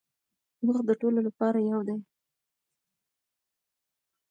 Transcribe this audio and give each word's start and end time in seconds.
وخت 0.65 0.83
د 0.87 0.91
ټولو 1.01 1.19
لپاره 1.27 1.57
یو 1.71 1.79
دی. 1.87 1.97